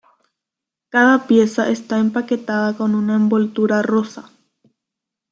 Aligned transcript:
Cada 0.89 1.27
pieza 1.27 1.69
está 1.69 1.99
empaquetada 1.99 2.75
con 2.75 2.95
una 2.95 3.13
envoltura 3.17 3.83
rosa. 3.83 4.31